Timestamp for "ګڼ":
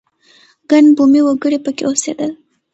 0.69-0.83